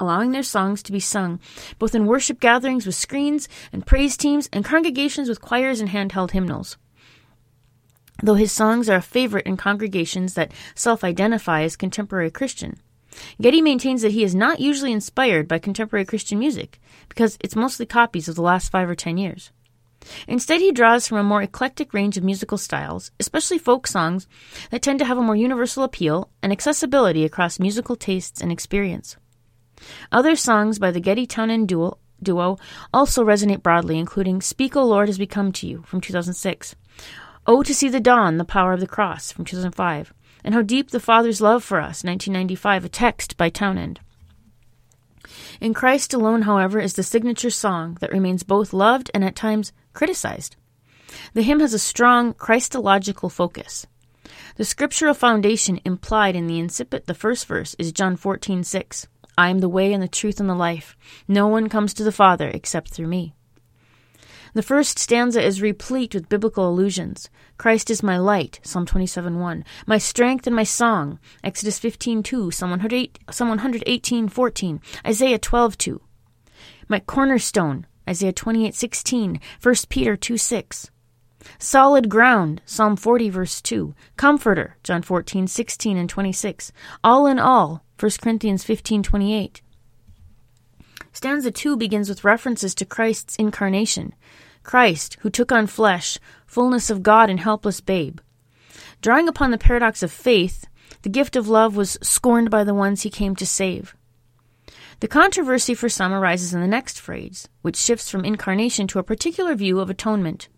allowing 0.00 0.32
their 0.32 0.42
songs 0.42 0.82
to 0.82 0.92
be 0.92 1.00
sung 1.00 1.38
both 1.78 1.94
in 1.94 2.06
worship 2.06 2.40
gatherings 2.40 2.86
with 2.86 2.94
screens 2.94 3.48
and 3.72 3.86
praise 3.86 4.16
teams 4.16 4.48
and 4.52 4.64
congregations 4.64 5.28
with 5.28 5.40
choirs 5.40 5.80
and 5.80 5.90
handheld 5.90 6.32
hymnals. 6.32 6.76
Though 8.22 8.34
his 8.34 8.52
songs 8.52 8.88
are 8.88 8.96
a 8.96 9.02
favorite 9.02 9.46
in 9.46 9.56
congregations 9.56 10.34
that 10.34 10.52
self 10.74 11.04
identify 11.04 11.62
as 11.62 11.76
contemporary 11.76 12.30
Christian, 12.30 12.80
Getty 13.40 13.62
maintains 13.62 14.02
that 14.02 14.12
he 14.12 14.22
is 14.22 14.34
not 14.34 14.60
usually 14.60 14.92
inspired 14.92 15.48
by 15.48 15.58
contemporary 15.58 16.04
Christian 16.04 16.38
music 16.38 16.80
because 17.08 17.36
it's 17.40 17.56
mostly 17.56 17.86
copies 17.86 18.28
of 18.28 18.36
the 18.36 18.42
last 18.42 18.70
five 18.70 18.88
or 18.88 18.94
ten 18.94 19.16
years. 19.16 19.50
Instead, 20.26 20.60
he 20.60 20.72
draws 20.72 21.06
from 21.06 21.18
a 21.18 21.22
more 21.22 21.42
eclectic 21.42 21.92
range 21.92 22.16
of 22.16 22.24
musical 22.24 22.56
styles, 22.56 23.10
especially 23.20 23.58
folk 23.58 23.86
songs 23.86 24.26
that 24.70 24.80
tend 24.80 24.98
to 24.98 25.04
have 25.04 25.18
a 25.18 25.22
more 25.22 25.36
universal 25.36 25.84
appeal 25.84 26.30
and 26.42 26.52
accessibility 26.52 27.24
across 27.24 27.58
musical 27.58 27.96
tastes 27.96 28.40
and 28.40 28.50
experience. 28.50 29.16
Other 30.12 30.36
songs 30.36 30.78
by 30.78 30.90
the 30.90 31.00
Getty 31.00 31.26
Townend 31.26 31.68
duo, 31.68 31.98
duo 32.22 32.58
also 32.92 33.24
resonate 33.24 33.62
broadly, 33.62 33.98
including 33.98 34.40
Speak, 34.40 34.76
O 34.76 34.84
Lord, 34.84 35.08
Has 35.08 35.18
Become 35.18 35.52
to 35.52 35.66
You 35.66 35.82
from 35.86 36.00
2006, 36.00 36.76
Oh, 37.46 37.62
to 37.62 37.74
See 37.74 37.88
the 37.88 38.00
Dawn, 38.00 38.36
The 38.36 38.44
Power 38.44 38.74
of 38.74 38.80
the 38.80 38.86
Cross 38.86 39.32
from 39.32 39.44
2005, 39.44 40.12
and 40.44 40.54
How 40.54 40.62
Deep 40.62 40.90
the 40.90 41.00
Father's 41.00 41.40
Love 41.40 41.64
for 41.64 41.78
Us, 41.78 42.04
1995, 42.04 42.84
a 42.84 42.88
text 42.88 43.36
by 43.36 43.48
Townend. 43.48 44.00
In 45.60 45.74
Christ 45.74 46.14
alone, 46.14 46.42
however, 46.42 46.78
is 46.78 46.94
the 46.94 47.02
signature 47.02 47.50
song 47.50 47.96
that 48.00 48.12
remains 48.12 48.42
both 48.42 48.72
loved 48.72 49.10
and 49.14 49.24
at 49.24 49.36
times 49.36 49.72
criticized. 49.92 50.56
The 51.34 51.42
hymn 51.42 51.60
has 51.60 51.74
a 51.74 51.78
strong 51.78 52.34
Christological 52.34 53.28
focus. 53.28 53.86
The 54.56 54.64
scriptural 54.64 55.14
foundation 55.14 55.80
implied 55.84 56.36
in 56.36 56.46
the 56.46 56.60
incipit, 56.60 57.06
the 57.06 57.14
first 57.14 57.46
verse, 57.46 57.74
is 57.78 57.92
John 57.92 58.16
14:6. 58.16 59.06
I 59.40 59.48
am 59.48 59.60
the 59.60 59.70
way 59.70 59.94
and 59.94 60.02
the 60.02 60.16
truth 60.20 60.38
and 60.38 60.50
the 60.50 60.54
life. 60.54 60.94
No 61.26 61.46
one 61.46 61.70
comes 61.70 61.94
to 61.94 62.04
the 62.04 62.12
Father 62.12 62.48
except 62.48 62.90
through 62.90 63.06
me. 63.06 63.34
The 64.52 64.62
first 64.62 64.98
stanza 64.98 65.42
is 65.42 65.62
replete 65.62 66.12
with 66.12 66.28
biblical 66.28 66.68
allusions. 66.68 67.30
Christ 67.56 67.88
is 67.88 68.02
my 68.02 68.18
light, 68.18 68.60
Psalm 68.62 68.84
27:1. 68.84 69.64
My 69.86 69.96
strength 69.96 70.46
and 70.46 70.54
my 70.54 70.64
song, 70.64 71.18
Exodus 71.42 71.80
15:2, 71.80 72.52
Psalm 72.52 72.68
108, 72.68 73.18
Psalm 73.30 73.48
118:14, 73.48 74.78
Isaiah 75.06 75.38
12:2. 75.38 76.00
My 76.86 77.00
cornerstone, 77.00 77.86
Isaiah 78.06 78.34
28:16, 78.34 79.40
1 79.58 79.88
Peter 79.88 80.18
2:6. 80.18 80.90
Solid 81.58 82.08
ground, 82.08 82.60
Psalm 82.66 82.96
40 82.96 83.30
verse 83.30 83.60
2. 83.60 83.94
Comforter, 84.16 84.76
John 84.82 85.02
14, 85.02 85.46
16 85.46 85.96
and 85.96 86.08
26. 86.08 86.72
All 87.02 87.26
in 87.26 87.38
all, 87.38 87.84
1 87.98 88.10
Corinthians 88.22 88.64
15, 88.64 89.02
28. 89.02 89.62
Stanza 91.12 91.50
2 91.50 91.76
begins 91.76 92.08
with 92.08 92.24
references 92.24 92.74
to 92.74 92.84
Christ's 92.84 93.36
incarnation. 93.36 94.14
Christ, 94.62 95.16
who 95.20 95.30
took 95.30 95.50
on 95.50 95.66
flesh, 95.66 96.18
fullness 96.46 96.90
of 96.90 97.02
God 97.02 97.30
and 97.30 97.40
helpless 97.40 97.80
babe. 97.80 98.20
Drawing 99.00 99.28
upon 99.28 99.50
the 99.50 99.58
paradox 99.58 100.02
of 100.02 100.12
faith, 100.12 100.66
the 101.02 101.08
gift 101.08 101.36
of 101.36 101.48
love 101.48 101.76
was 101.76 101.98
scorned 102.02 102.50
by 102.50 102.64
the 102.64 102.74
ones 102.74 103.02
he 103.02 103.10
came 103.10 103.34
to 103.36 103.46
save. 103.46 103.96
The 105.00 105.08
controversy 105.08 105.72
for 105.74 105.88
some 105.88 106.12
arises 106.12 106.52
in 106.52 106.60
the 106.60 106.66
next 106.66 107.00
phrase, 107.00 107.48
which 107.62 107.76
shifts 107.76 108.10
from 108.10 108.24
incarnation 108.24 108.86
to 108.88 108.98
a 108.98 109.02
particular 109.02 109.54
view 109.54 109.80
of 109.80 109.88
atonement. 109.88 110.48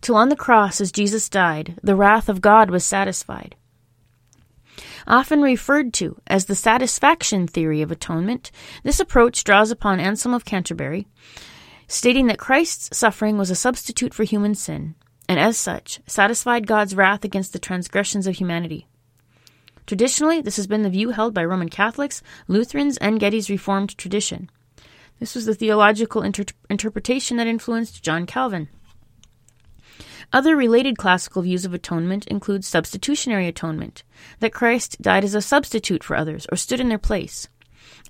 Till 0.00 0.16
on 0.16 0.28
the 0.28 0.36
cross, 0.36 0.80
as 0.80 0.92
Jesus 0.92 1.28
died, 1.28 1.78
the 1.82 1.96
wrath 1.96 2.28
of 2.28 2.40
God 2.40 2.70
was 2.70 2.84
satisfied. 2.84 3.56
Often 5.06 5.42
referred 5.42 5.92
to 5.94 6.20
as 6.26 6.44
the 6.44 6.54
satisfaction 6.54 7.46
theory 7.46 7.82
of 7.82 7.90
atonement, 7.90 8.50
this 8.82 9.00
approach 9.00 9.42
draws 9.42 9.70
upon 9.70 10.00
Anselm 10.00 10.34
of 10.34 10.44
Canterbury, 10.44 11.06
stating 11.86 12.26
that 12.26 12.38
Christ's 12.38 12.96
suffering 12.96 13.38
was 13.38 13.50
a 13.50 13.56
substitute 13.56 14.12
for 14.12 14.24
human 14.24 14.54
sin, 14.54 14.94
and 15.28 15.40
as 15.40 15.56
such, 15.56 16.00
satisfied 16.06 16.66
God's 16.66 16.94
wrath 16.94 17.24
against 17.24 17.52
the 17.52 17.58
transgressions 17.58 18.26
of 18.26 18.36
humanity. 18.36 18.86
Traditionally, 19.86 20.42
this 20.42 20.56
has 20.56 20.66
been 20.66 20.82
the 20.82 20.90
view 20.90 21.10
held 21.10 21.32
by 21.32 21.44
Roman 21.44 21.70
Catholics, 21.70 22.22
Lutherans, 22.46 22.98
and 22.98 23.18
Getty's 23.18 23.48
Reformed 23.48 23.96
tradition. 23.96 24.50
This 25.18 25.34
was 25.34 25.46
the 25.46 25.54
theological 25.54 26.22
inter- 26.22 26.44
interpretation 26.68 27.38
that 27.38 27.46
influenced 27.46 28.02
John 28.02 28.26
Calvin. 28.26 28.68
Other 30.32 30.56
related 30.56 30.98
classical 30.98 31.42
views 31.42 31.64
of 31.64 31.72
atonement 31.72 32.26
include 32.26 32.64
substitutionary 32.64 33.46
atonement, 33.48 34.02
that 34.40 34.52
Christ 34.52 35.00
died 35.00 35.24
as 35.24 35.34
a 35.34 35.40
substitute 35.40 36.04
for 36.04 36.16
others 36.16 36.46
or 36.52 36.56
stood 36.56 36.80
in 36.80 36.90
their 36.90 36.98
place, 36.98 37.48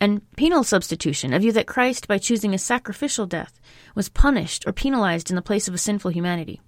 and 0.01 0.29
penal 0.37 0.65
substitution, 0.65 1.33
a 1.33 1.39
view 1.39 1.53
that 1.53 1.69
Christ, 1.69 2.09
by 2.09 2.19
choosing 2.19 2.55
a 2.55 2.59
sacrificial 2.59 3.27
death, 3.27 3.61
was 3.95 4.09
punished 4.09 4.65
or 4.67 4.73
penalized 4.73 5.31
in 5.31 5.37
the 5.37 5.43
place 5.43 5.69
of 5.69 5.75
a 5.75 5.79
sinful 5.79 6.11
humanity. 6.11 6.61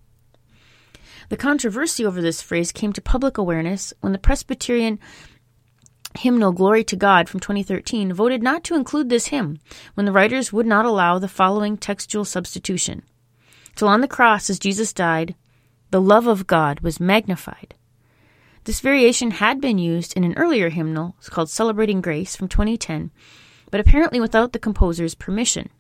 The 1.31 1.37
controversy 1.37 2.05
over 2.05 2.21
this 2.21 2.43
phrase 2.43 2.73
came 2.73 2.93
to 2.93 3.01
public 3.01 3.39
awareness 3.39 3.93
when 4.01 4.13
the 4.13 4.19
Presbyterian 4.19 4.99
hymnal 6.19 6.53
Glory 6.53 6.83
to 6.85 6.97
God 6.97 7.29
from 7.29 7.41
2013 7.41 8.13
voted 8.13 8.43
not 8.43 8.65
to 8.65 8.75
include 8.75 9.09
this 9.09 9.27
hymn 9.27 9.59
when 9.95 10.07
the 10.07 10.13
writers 10.13 10.53
would 10.53 10.67
not 10.67 10.85
allow 10.85 11.19
the 11.19 11.29
following 11.29 11.77
textual 11.77 12.25
substitution. 12.25 13.03
Till 13.77 13.87
on 13.87 14.01
the 14.01 14.09
cross, 14.09 14.51
as 14.51 14.59
Jesus 14.59 14.93
died, 14.93 15.37
the 15.91 16.01
love 16.01 16.27
of 16.27 16.47
God 16.47 16.81
was 16.81 17.01
magnified. 17.01 17.75
This 18.65 18.81
variation 18.81 19.33
had 19.33 19.61
been 19.61 19.79
used 19.79 20.17
in 20.17 20.25
an 20.25 20.37
earlier 20.37 20.69
hymnal 20.69 21.17
called 21.31 21.51
Celebrating 21.51 22.01
Grace 22.01 22.37
from 22.37 22.49
2010, 22.49 23.11
but 23.71 23.81
apparently 23.81 24.21
without 24.21 24.53
the 24.53 24.59
composer's 24.59 25.15
permission. 25.15 25.71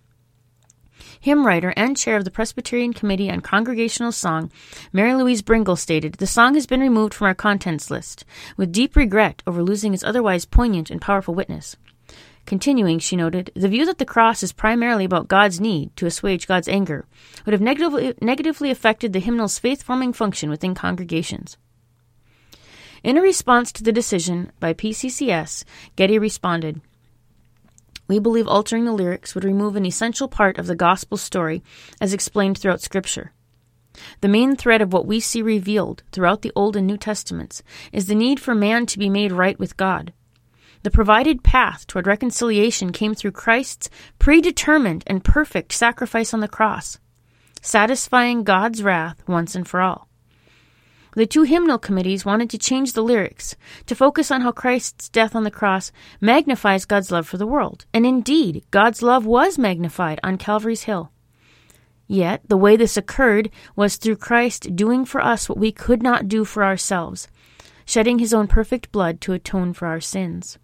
Hymn 1.20 1.46
writer 1.46 1.72
and 1.76 1.96
chair 1.96 2.16
of 2.16 2.24
the 2.24 2.30
Presbyterian 2.30 2.92
Committee 2.92 3.30
on 3.30 3.40
Congregational 3.40 4.12
Song, 4.12 4.50
Mary 4.92 5.14
Louise 5.14 5.42
Bringle 5.42 5.76
stated, 5.76 6.14
The 6.14 6.26
song 6.26 6.54
has 6.54 6.66
been 6.66 6.80
removed 6.80 7.14
from 7.14 7.26
our 7.26 7.34
contents 7.34 7.90
list, 7.90 8.24
with 8.56 8.72
deep 8.72 8.96
regret 8.96 9.42
over 9.46 9.62
losing 9.62 9.92
its 9.92 10.04
otherwise 10.04 10.44
poignant 10.44 10.90
and 10.90 11.00
powerful 11.00 11.34
witness. 11.34 11.76
Continuing, 12.50 12.99
she 12.99 13.14
noted, 13.14 13.52
the 13.54 13.69
view 13.69 13.87
that 13.87 13.99
the 13.99 14.04
cross 14.04 14.42
is 14.42 14.52
primarily 14.52 15.04
about 15.04 15.28
God's 15.28 15.61
need 15.61 15.95
to 15.95 16.07
assuage 16.07 16.49
God's 16.49 16.66
anger 16.66 17.07
would 17.47 17.52
have 17.52 17.61
negatively, 17.61 18.12
negatively 18.21 18.73
affected 18.73 19.12
the 19.12 19.21
hymnal's 19.21 19.61
faith 19.61 19.85
forming 19.85 20.12
function 20.12 20.50
within 20.50 20.75
congregations. 20.75 21.57
In 23.04 23.16
a 23.16 23.23
response 23.23 23.71
to 23.71 23.85
the 23.85 23.92
decision 23.92 24.50
by 24.59 24.75
PCCS, 24.75 25.62
Getty 25.95 26.19
responded, 26.19 26.80
We 28.09 28.19
believe 28.19 28.49
altering 28.49 28.85
the 28.85 28.90
lyrics 28.90 29.37
would 29.37 29.45
remove 29.45 29.76
an 29.76 29.87
essential 29.87 30.26
part 30.26 30.59
of 30.59 30.66
the 30.66 30.75
gospel 30.75 31.19
story 31.19 31.62
as 32.00 32.12
explained 32.12 32.59
throughout 32.59 32.80
Scripture. 32.80 33.30
The 34.23 34.28
main 34.28 34.57
thread 34.57 34.83
of 34.83 34.92
what 34.92 35.07
we 35.07 35.21
see 35.21 35.40
revealed 35.40 36.02
throughout 36.11 36.42
the 36.42 36.50
Old 36.57 36.75
and 36.75 36.88
New 36.88 36.97
Testaments 36.97 37.62
is 37.92 38.09
the 38.09 38.16
need 38.16 38.40
for 38.40 38.57
man 38.57 38.87
to 38.87 38.99
be 38.99 39.09
made 39.09 39.30
right 39.30 39.57
with 39.57 39.76
God. 39.76 40.12
The 40.82 40.90
provided 40.90 41.42
path 41.42 41.87
toward 41.87 42.06
reconciliation 42.06 42.90
came 42.90 43.14
through 43.14 43.32
Christ's 43.32 43.90
predetermined 44.18 45.04
and 45.06 45.22
perfect 45.22 45.72
sacrifice 45.72 46.32
on 46.32 46.40
the 46.40 46.49
cross, 46.49 46.99
satisfying 47.60 48.44
God's 48.44 48.82
wrath 48.82 49.22
once 49.28 49.54
and 49.54 49.68
for 49.68 49.82
all. 49.82 50.08
The 51.14 51.26
two 51.26 51.42
hymnal 51.42 51.78
committees 51.78 52.25
wanted 52.25 52.49
to 52.50 52.58
change 52.58 52.94
the 52.94 53.02
lyrics 53.02 53.56
to 53.87 53.94
focus 53.94 54.30
on 54.30 54.40
how 54.40 54.52
Christ's 54.52 55.10
death 55.10 55.34
on 55.34 55.44
the 55.44 55.50
cross 55.50 55.92
magnifies 56.20 56.87
God's 56.87 57.10
love 57.10 57.26
for 57.26 57.37
the 57.37 57.46
world. 57.46 57.84
And 57.92 58.06
indeed, 58.06 58.64
God's 58.70 59.02
love 59.02 59.26
was 59.26 59.58
magnified 59.58 60.20
on 60.22 60.38
Calvary's 60.38 60.84
Hill. 60.84 61.10
Yet, 62.06 62.42
the 62.49 62.56
way 62.56 62.76
this 62.76 62.96
occurred 62.96 63.50
was 63.76 63.96
through 63.96 64.16
Christ 64.16 64.75
doing 64.75 65.04
for 65.04 65.20
us 65.20 65.49
what 65.49 65.58
we 65.58 65.72
could 65.72 66.02
not 66.02 66.26
do 66.26 66.44
for 66.44 66.64
ourselves, 66.64 67.28
shedding 67.84 68.18
his 68.18 68.32
own 68.32 68.46
perfect 68.46 68.90
blood 68.90 69.20
to 69.22 69.32
atone 69.32 69.72
for 69.72 69.87
our 69.87 70.00
sins. 70.00 70.58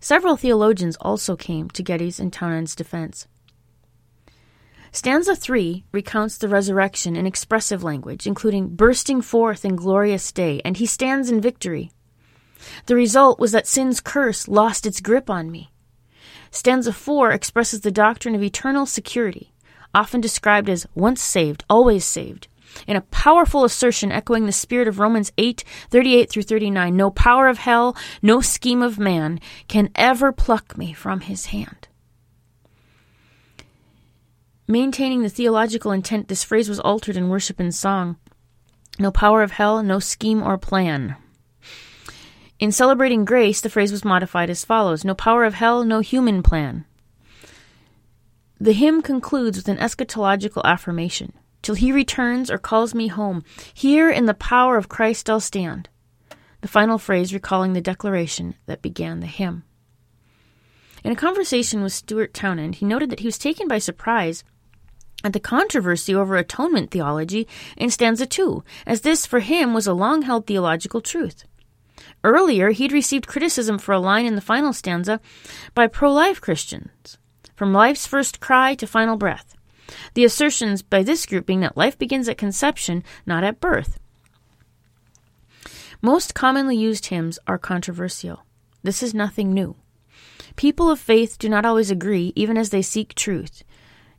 Several 0.00 0.36
theologians 0.36 0.96
also 1.00 1.36
came 1.36 1.68
to 1.70 1.82
Getty's 1.82 2.18
and 2.18 2.32
Townend's 2.32 2.74
defense. 2.74 3.28
Stanza 4.92 5.36
3 5.36 5.84
recounts 5.92 6.36
the 6.38 6.48
resurrection 6.48 7.14
in 7.14 7.26
expressive 7.26 7.84
language, 7.84 8.26
including 8.26 8.74
bursting 8.74 9.20
forth 9.22 9.64
in 9.64 9.76
glorious 9.76 10.32
day, 10.32 10.60
and 10.64 10.78
he 10.78 10.86
stands 10.86 11.30
in 11.30 11.40
victory. 11.40 11.92
The 12.86 12.96
result 12.96 13.38
was 13.38 13.52
that 13.52 13.66
sin's 13.66 14.00
curse 14.00 14.48
lost 14.48 14.86
its 14.86 15.00
grip 15.00 15.30
on 15.30 15.50
me. 15.50 15.70
Stanza 16.50 16.92
4 16.92 17.30
expresses 17.30 17.82
the 17.82 17.92
doctrine 17.92 18.34
of 18.34 18.42
eternal 18.42 18.86
security, 18.86 19.52
often 19.94 20.20
described 20.20 20.68
as 20.68 20.86
once 20.94 21.22
saved, 21.22 21.64
always 21.70 22.04
saved, 22.04 22.48
in 22.86 22.96
a 22.96 23.02
powerful 23.02 23.64
assertion 23.64 24.12
echoing 24.12 24.46
the 24.46 24.52
spirit 24.52 24.88
of 24.88 24.98
Romans 24.98 25.32
8 25.38 25.64
38 25.90 26.30
through 26.30 26.42
39. 26.42 26.96
No 26.96 27.10
power 27.10 27.48
of 27.48 27.58
hell, 27.58 27.96
no 28.22 28.40
scheme 28.40 28.82
of 28.82 28.98
man 28.98 29.40
can 29.68 29.90
ever 29.94 30.32
pluck 30.32 30.76
me 30.76 30.92
from 30.92 31.20
his 31.20 31.46
hand. 31.46 31.88
Maintaining 34.66 35.22
the 35.22 35.28
theological 35.28 35.90
intent, 35.90 36.28
this 36.28 36.44
phrase 36.44 36.68
was 36.68 36.78
altered 36.80 37.16
in 37.16 37.28
worship 37.28 37.58
and 37.58 37.74
song. 37.74 38.16
No 38.98 39.10
power 39.10 39.42
of 39.42 39.52
hell, 39.52 39.82
no 39.82 39.98
scheme 39.98 40.42
or 40.42 40.56
plan. 40.58 41.16
In 42.60 42.70
celebrating 42.70 43.24
grace, 43.24 43.60
the 43.60 43.70
phrase 43.70 43.90
was 43.90 44.04
modified 44.04 44.50
as 44.50 44.64
follows 44.64 45.04
No 45.04 45.14
power 45.14 45.44
of 45.44 45.54
hell, 45.54 45.82
no 45.82 46.00
human 46.00 46.42
plan. 46.42 46.84
The 48.60 48.74
hymn 48.74 49.00
concludes 49.00 49.56
with 49.56 49.68
an 49.68 49.78
eschatological 49.78 50.62
affirmation 50.64 51.32
Till 51.62 51.74
he 51.74 51.92
returns 51.92 52.50
or 52.50 52.58
calls 52.58 52.94
me 52.94 53.08
home, 53.08 53.42
here 53.74 54.10
in 54.10 54.26
the 54.26 54.34
power 54.34 54.76
of 54.76 54.88
Christ 54.88 55.28
I'll 55.28 55.40
stand. 55.40 55.88
The 56.60 56.68
final 56.68 56.98
phrase 56.98 57.34
recalling 57.34 57.72
the 57.72 57.80
declaration 57.80 58.54
that 58.66 58.82
began 58.82 59.20
the 59.20 59.26
hymn. 59.26 59.64
In 61.02 61.12
a 61.12 61.16
conversation 61.16 61.82
with 61.82 61.92
Stuart 61.92 62.34
Townend, 62.34 62.76
he 62.76 62.86
noted 62.86 63.10
that 63.10 63.20
he 63.20 63.26
was 63.26 63.38
taken 63.38 63.68
by 63.68 63.78
surprise 63.78 64.44
at 65.24 65.32
the 65.32 65.40
controversy 65.40 66.14
over 66.14 66.36
atonement 66.36 66.90
theology 66.90 67.46
in 67.76 67.90
stanza 67.90 68.26
2, 68.26 68.62
as 68.86 69.02
this 69.02 69.26
for 69.26 69.40
him 69.40 69.74
was 69.74 69.86
a 69.86 69.94
long 69.94 70.22
held 70.22 70.46
theological 70.46 71.00
truth. 71.00 71.44
Earlier, 72.24 72.70
he'd 72.70 72.92
received 72.92 73.26
criticism 73.26 73.78
for 73.78 73.92
a 73.92 74.00
line 74.00 74.26
in 74.26 74.34
the 74.34 74.40
final 74.40 74.72
stanza 74.72 75.20
by 75.74 75.86
pro 75.86 76.12
life 76.12 76.40
Christians 76.40 77.18
from 77.54 77.74
life's 77.74 78.06
first 78.06 78.40
cry 78.40 78.74
to 78.74 78.86
final 78.86 79.16
breath. 79.16 79.54
The 80.14 80.24
assertions 80.24 80.82
by 80.82 81.02
this 81.02 81.26
group 81.26 81.46
being 81.46 81.60
that 81.60 81.76
life 81.76 81.98
begins 81.98 82.28
at 82.28 82.38
conception, 82.38 83.04
not 83.26 83.44
at 83.44 83.60
birth. 83.60 83.98
Most 86.02 86.34
commonly 86.34 86.76
used 86.76 87.06
hymns 87.06 87.38
are 87.46 87.58
controversial. 87.58 88.44
This 88.82 89.02
is 89.02 89.12
nothing 89.12 89.52
new. 89.52 89.76
People 90.56 90.90
of 90.90 90.98
faith 90.98 91.38
do 91.38 91.48
not 91.48 91.66
always 91.66 91.90
agree, 91.90 92.32
even 92.34 92.56
as 92.56 92.70
they 92.70 92.82
seek 92.82 93.14
truth. 93.14 93.62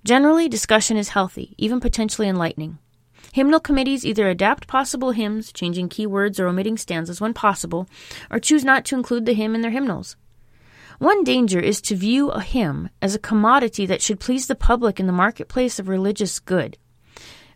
Generally, 0.03 0.49
discussion 0.49 0.97
is 0.97 1.09
healthy, 1.09 1.55
even 1.57 1.79
potentially 1.79 2.27
enlightening. 2.27 2.77
Hymnal 3.33 3.59
committees 3.59 4.05
either 4.05 4.27
adapt 4.27 4.67
possible 4.67 5.11
hymns, 5.11 5.51
changing 5.51 5.89
key 5.89 6.05
words 6.05 6.39
or 6.39 6.47
omitting 6.47 6.77
stanzas 6.77 7.21
when 7.21 7.33
possible, 7.33 7.87
or 8.29 8.39
choose 8.39 8.65
not 8.65 8.83
to 8.85 8.95
include 8.95 9.25
the 9.25 9.33
hymn 9.33 9.55
in 9.55 9.61
their 9.61 9.71
hymnals. 9.71 10.15
One 11.01 11.23
danger 11.23 11.59
is 11.59 11.81
to 11.81 11.95
view 11.95 12.29
a 12.29 12.41
hymn 12.41 12.91
as 13.01 13.15
a 13.15 13.19
commodity 13.19 13.87
that 13.87 14.03
should 14.03 14.19
please 14.19 14.45
the 14.45 14.53
public 14.53 14.99
in 14.99 15.07
the 15.07 15.11
marketplace 15.11 15.79
of 15.79 15.87
religious 15.87 16.37
good. 16.37 16.77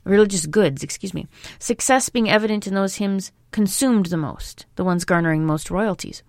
Religious 0.03 0.47
goods, 0.47 0.81
excuse 0.81 1.13
me. 1.13 1.27
Success 1.59 2.09
being 2.09 2.27
evident 2.27 2.65
in 2.65 2.73
those 2.73 2.95
hymns 2.95 3.31
consumed 3.51 4.07
the 4.07 4.17
most, 4.17 4.65
the 4.77 4.83
ones 4.83 5.05
garnering 5.05 5.45
most 5.45 5.69
royalties. 5.69 6.23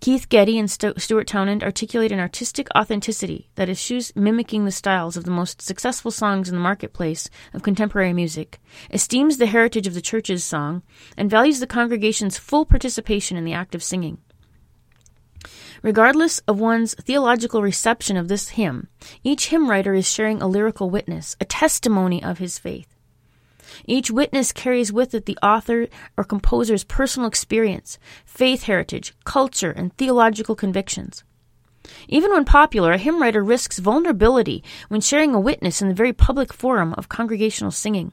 Keith 0.00 0.28
Getty 0.28 0.58
and 0.58 0.70
St- 0.70 1.00
Stuart 1.00 1.26
Townend 1.26 1.64
articulate 1.64 2.12
an 2.12 2.20
artistic 2.20 2.68
authenticity 2.76 3.48
that 3.54 3.70
eschews 3.70 4.12
mimicking 4.14 4.66
the 4.66 4.70
styles 4.70 5.16
of 5.16 5.24
the 5.24 5.30
most 5.30 5.62
successful 5.62 6.10
songs 6.10 6.50
in 6.50 6.54
the 6.54 6.60
marketplace 6.60 7.30
of 7.54 7.62
contemporary 7.62 8.12
music, 8.12 8.60
esteems 8.90 9.38
the 9.38 9.46
heritage 9.46 9.86
of 9.86 9.94
the 9.94 10.02
church's 10.02 10.44
song, 10.44 10.82
and 11.16 11.30
values 11.30 11.60
the 11.60 11.66
congregation's 11.66 12.36
full 12.36 12.66
participation 12.66 13.38
in 13.38 13.46
the 13.46 13.54
act 13.54 13.74
of 13.74 13.82
singing. 13.82 14.18
Regardless 15.82 16.40
of 16.40 16.60
one's 16.60 16.94
theological 16.94 17.62
reception 17.62 18.16
of 18.16 18.28
this 18.28 18.50
hymn, 18.50 18.88
each 19.24 19.48
hymn 19.48 19.70
writer 19.70 19.94
is 19.94 20.10
sharing 20.10 20.42
a 20.42 20.46
lyrical 20.46 20.90
witness, 20.90 21.36
a 21.40 21.44
testimony 21.46 22.22
of 22.22 22.38
his 22.38 22.58
faith. 22.58 22.94
Each 23.86 24.10
witness 24.10 24.52
carries 24.52 24.92
with 24.92 25.14
it 25.14 25.24
the 25.24 25.38
author 25.42 25.88
or 26.16 26.24
composer's 26.24 26.84
personal 26.84 27.28
experience, 27.28 27.98
faith 28.26 28.64
heritage, 28.64 29.14
culture, 29.24 29.70
and 29.70 29.96
theological 29.96 30.54
convictions. 30.54 31.24
Even 32.08 32.30
when 32.30 32.44
popular, 32.44 32.92
a 32.92 32.98
hymn 32.98 33.22
writer 33.22 33.42
risks 33.42 33.78
vulnerability 33.78 34.62
when 34.88 35.00
sharing 35.00 35.34
a 35.34 35.40
witness 35.40 35.80
in 35.80 35.88
the 35.88 35.94
very 35.94 36.12
public 36.12 36.52
forum 36.52 36.94
of 36.98 37.08
congregational 37.08 37.70
singing. 37.70 38.12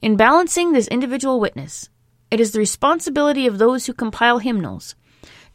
In 0.00 0.16
balancing 0.16 0.72
this 0.72 0.86
individual 0.88 1.40
witness, 1.40 1.88
it 2.30 2.38
is 2.38 2.52
the 2.52 2.60
responsibility 2.60 3.46
of 3.46 3.58
those 3.58 3.86
who 3.86 3.92
compile 3.92 4.38
hymnals 4.38 4.94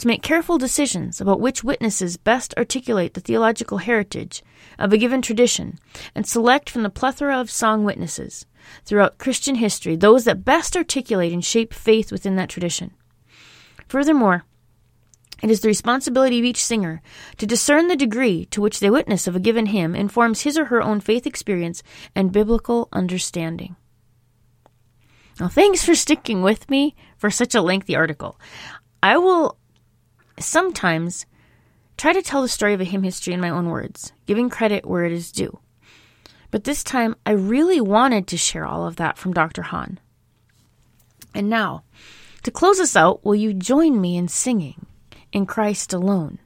to 0.02 0.08
make 0.08 0.24
careful 0.24 0.58
decisions 0.58 1.22
about 1.22 1.40
which 1.40 1.64
witnesses 1.64 2.18
best 2.18 2.56
articulate 2.58 3.14
the 3.14 3.22
theological 3.22 3.78
heritage 3.78 4.42
of 4.80 4.92
a 4.92 4.98
given 4.98 5.22
tradition 5.22 5.78
and 6.16 6.26
select 6.26 6.72
from 6.72 6.82
the 6.82 6.90
plethora 6.90 7.40
of 7.40 7.52
song 7.52 7.84
witnesses 7.84 8.48
throughout 8.84 9.20
Christian 9.20 9.56
history 9.56 9.96
those 9.96 10.26
that 10.26 10.44
best 10.44 10.76
articulate 10.76 11.32
and 11.32 11.46
shape 11.46 11.72
faith 11.72 12.12
within 12.12 12.36
that 12.38 12.50
tradition. 12.50 12.96
Furthermore, 13.88 14.44
it 15.44 15.52
is 15.52 15.62
the 15.62 15.68
responsibility 15.68 16.40
of 16.40 16.46
each 16.46 16.66
singer 16.66 17.04
to 17.38 17.46
discern 17.46 17.88
the 17.88 17.96
degree 17.96 18.46
to 18.46 18.60
which 18.60 18.80
the 18.80 18.90
witness 18.90 19.28
of 19.28 19.36
a 19.36 19.40
given 19.40 19.68
hymn 19.68 19.96
informs 19.96 20.42
his 20.42 20.58
or 20.58 20.66
her 20.66 20.82
own 20.82 21.00
faith 21.00 21.28
experience 21.28 21.84
and 22.16 22.32
biblical 22.32 22.90
understanding. 22.92 23.76
Now, 25.40 25.48
thanks 25.48 25.86
for 25.86 25.94
sticking 25.94 26.42
with 26.42 26.72
me 26.72 26.96
for 27.18 27.30
such 27.30 27.54
a 27.54 27.62
lengthy 27.62 27.96
article. 27.96 28.40
I 29.04 29.18
will 29.18 29.58
sometimes 30.42 31.26
try 31.98 32.14
to 32.14 32.22
tell 32.22 32.42
the 32.42 32.48
story 32.48 32.74
of 32.74 32.82
a 32.82 32.86
hymn 32.86 33.04
history 33.04 33.34
in 33.34 33.40
my 33.40 33.50
own 33.50 33.70
words, 33.70 34.12
giving 34.26 34.50
credit 34.50 34.86
where 34.86 35.06
it 35.06 35.12
is 35.12 35.32
due. 35.32 35.60
But 36.50 36.66
this 36.66 36.84
time, 36.84 37.16
I 37.26 37.32
really 37.32 37.80
wanted 37.80 38.28
to 38.28 38.38
share 38.38 38.66
all 38.66 38.86
of 38.86 38.98
that 38.98 39.18
from 39.18 39.34
Dr. 39.34 39.62
Hawn. 39.62 40.00
And 41.34 41.50
now, 41.50 41.84
to 42.44 42.52
close 42.52 42.80
us 42.80 42.96
out, 42.96 43.24
will 43.24 43.36
you 43.36 43.54
join 43.54 44.02
me 44.02 44.18
in 44.18 44.28
singing 44.28 44.86
In 45.32 45.46
Christ 45.46 45.94
Alone? 45.94 46.40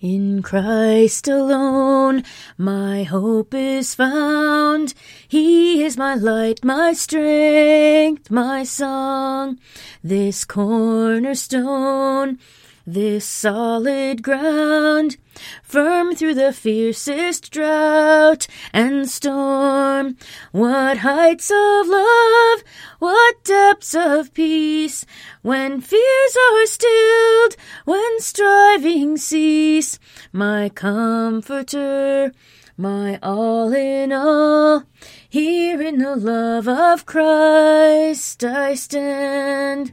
In 0.00 0.42
Christ 0.42 1.26
alone 1.26 2.22
my 2.56 3.02
hope 3.02 3.52
is 3.52 3.96
found. 3.96 4.94
My 5.98 6.14
light, 6.14 6.64
my 6.64 6.92
strength, 6.92 8.30
my 8.30 8.62
song. 8.62 9.58
This 10.04 10.44
cornerstone 10.44 12.38
this 12.88 13.26
solid 13.26 14.22
ground, 14.22 15.18
firm 15.62 16.14
through 16.14 16.32
the 16.32 16.54
fiercest 16.54 17.50
drought 17.52 18.46
and 18.72 19.06
storm. 19.10 20.16
What 20.52 20.98
heights 20.98 21.50
of 21.50 21.86
love, 21.86 22.62
what 22.98 23.44
depths 23.44 23.94
of 23.94 24.32
peace, 24.32 25.04
when 25.42 25.82
fears 25.82 26.36
are 26.50 26.66
stilled, 26.66 27.56
when 27.84 28.20
striving 28.20 29.18
cease, 29.18 29.98
my 30.32 30.70
comforter, 30.70 32.32
my 32.78 33.18
all 33.22 33.70
in 33.74 34.12
all. 34.12 34.84
Here 35.30 35.82
in 35.82 35.98
the 35.98 36.16
love 36.16 36.66
of 36.66 37.04
Christ 37.04 38.42
I 38.42 38.72
stand 38.72 39.92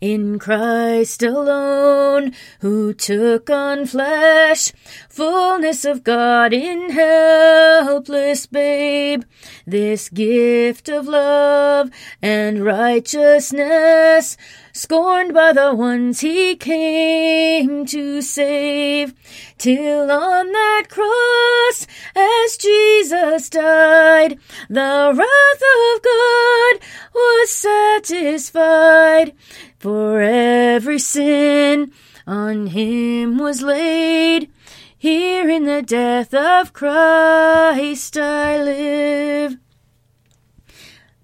in 0.00 0.38
Christ 0.38 1.22
alone, 1.22 2.32
who 2.60 2.94
took 2.94 3.50
on 3.50 3.86
flesh, 3.86 4.72
fullness 5.08 5.84
of 5.84 6.02
God 6.02 6.52
in 6.52 6.90
helpless 6.90 8.46
babe, 8.46 9.24
this 9.66 10.08
gift 10.08 10.88
of 10.88 11.06
love 11.06 11.90
and 12.22 12.64
righteousness, 12.64 14.36
scorned 14.72 15.34
by 15.34 15.52
the 15.52 15.74
ones 15.74 16.20
he 16.20 16.56
came 16.56 17.84
to 17.86 18.22
save, 18.22 19.12
till 19.58 20.10
on 20.10 20.52
that 20.52 20.84
cross, 20.88 21.86
as 22.16 22.56
Jesus 22.56 23.50
died, 23.50 24.38
the 24.68 25.12
wrath 25.14 25.62
of 25.76 26.02
God 26.02 26.80
was 27.14 27.50
satisfied. 27.50 29.34
For 29.80 30.20
every 30.20 30.98
sin 30.98 31.90
on 32.26 32.66
him 32.66 33.38
was 33.38 33.62
laid. 33.62 34.50
Here 34.98 35.48
in 35.48 35.64
the 35.64 35.80
death 35.80 36.34
of 36.34 36.74
Christ 36.74 38.18
I 38.18 38.62
live. 38.62 39.56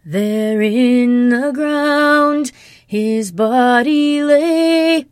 There 0.06 0.62
in 0.62 1.28
the 1.28 1.52
ground 1.52 2.50
his 2.86 3.30
body 3.30 4.22
lay, 4.22 5.04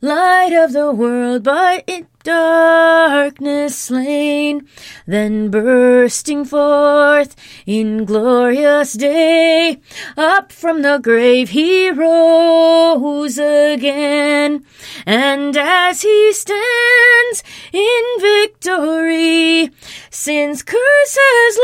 light 0.00 0.54
of 0.54 0.72
the 0.72 0.90
world, 0.90 1.42
but 1.42 1.84
in 1.86 2.06
darkness 2.24 3.76
slain, 3.76 4.66
then 5.06 5.50
bursting 5.50 6.44
forth 6.44 7.36
in 7.64 8.04
glorious 8.04 8.94
day, 8.94 9.80
up 10.16 10.52
from 10.52 10.82
the 10.82 10.98
grave 10.98 11.50
he 11.50 11.90
rose 11.90 13.38
again, 13.38 14.64
And 15.06 15.56
as 15.56 16.02
he 16.02 16.32
stands 16.32 17.42
in 17.72 18.02
victory, 18.20 19.70
sin's 20.10 20.62
curse 20.62 21.18
has 21.20 21.58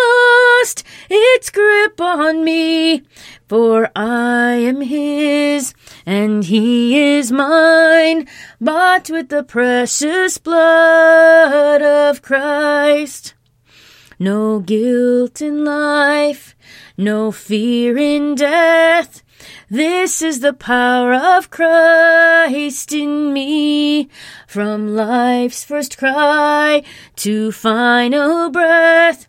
lost 0.63 0.85
its 1.11 1.51
grip 1.51 2.01
on 2.01 2.45
me. 2.45 3.03
For 3.53 3.91
I 3.95 4.53
am 4.53 4.81
his, 4.81 5.75
and 6.07 6.43
he 6.43 6.99
is 7.19 7.31
mine, 7.31 8.27
bought 8.59 9.11
with 9.11 9.29
the 9.29 9.43
precious 9.43 10.39
blood 10.39 11.83
of 11.83 12.23
Christ. 12.23 13.35
No 14.19 14.61
guilt 14.61 15.43
in 15.43 15.67
life, 15.67 16.57
no 16.97 17.31
fear 17.31 17.99
in 17.99 18.37
death. 18.37 19.23
This 19.69 20.23
is 20.23 20.41
the 20.41 20.55
power 20.55 21.13
of 21.13 21.51
Christ 21.51 22.91
in 22.95 23.35
me. 23.35 24.09
From 24.47 24.97
life's 24.97 25.63
first 25.63 25.99
cry 25.99 26.83
to 27.17 27.53
final 27.53 28.49
breath. 28.49 29.29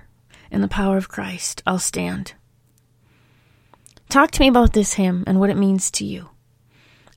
in 0.51 0.61
the 0.61 0.67
power 0.67 0.97
of 0.97 1.09
Christ 1.09 1.63
I'll 1.65 1.79
stand. 1.79 2.33
Talk 4.09 4.31
to 4.31 4.41
me 4.41 4.49
about 4.49 4.73
this 4.73 4.93
hymn 4.93 5.23
and 5.25 5.39
what 5.39 5.49
it 5.49 5.57
means 5.57 5.89
to 5.91 6.05
you. 6.05 6.29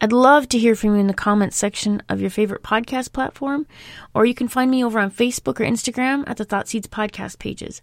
I'd 0.01 0.13
love 0.13 0.49
to 0.51 0.59
hear 0.59 0.75
from 0.75 0.95
you 0.95 1.01
in 1.01 1.07
the 1.07 1.15
comments 1.15 1.57
section 1.57 2.03
of 2.09 2.21
your 2.21 2.31
favorite 2.31 2.63
podcast 2.63 3.13
platform, 3.13 3.67
or 4.15 4.27
you 4.27 4.35
can 4.35 4.49
find 4.49 4.71
me 4.71 4.85
over 4.85 4.99
on 5.01 5.11
Facebook 5.11 5.61
or 5.61 5.65
Instagram 5.65 6.25
at 6.27 6.37
the 6.37 6.45
Thought 6.45 6.69
Seeds 6.69 6.89
podcast 6.89 7.39
pages. 7.39 7.83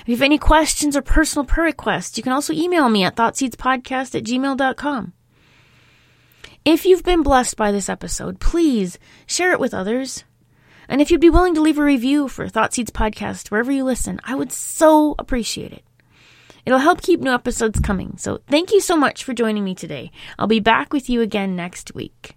If 0.00 0.08
you 0.08 0.14
have 0.16 0.22
any 0.22 0.38
questions 0.38 0.96
or 0.96 1.02
personal 1.02 1.44
prayer 1.44 1.66
requests, 1.66 2.16
you 2.16 2.22
can 2.22 2.32
also 2.32 2.52
email 2.52 2.88
me 2.88 3.04
at 3.04 3.16
thoughtseedspodcast 3.16 4.14
at 4.14 4.24
gmail.com. 4.24 5.12
If 6.64 6.84
you've 6.84 7.04
been 7.04 7.22
blessed 7.22 7.56
by 7.56 7.70
this 7.70 7.88
episode, 7.88 8.40
please 8.40 8.98
share 9.26 9.52
it 9.52 9.60
with 9.60 9.74
others. 9.74 10.24
And 10.88 11.00
if 11.00 11.10
you'd 11.10 11.20
be 11.20 11.30
willing 11.30 11.54
to 11.54 11.60
leave 11.60 11.78
a 11.78 11.84
review 11.84 12.28
for 12.28 12.48
Thought 12.48 12.74
Seeds 12.74 12.90
Podcast 12.90 13.50
wherever 13.50 13.72
you 13.72 13.84
listen, 13.84 14.20
I 14.24 14.34
would 14.34 14.52
so 14.52 15.14
appreciate 15.18 15.72
it. 15.72 15.84
It'll 16.64 16.78
help 16.78 17.02
keep 17.02 17.20
new 17.20 17.32
episodes 17.32 17.80
coming. 17.80 18.16
So 18.18 18.40
thank 18.48 18.72
you 18.72 18.80
so 18.80 18.96
much 18.96 19.24
for 19.24 19.32
joining 19.32 19.64
me 19.64 19.74
today. 19.74 20.10
I'll 20.38 20.46
be 20.46 20.60
back 20.60 20.92
with 20.92 21.10
you 21.10 21.20
again 21.20 21.56
next 21.56 21.94
week. 21.94 22.36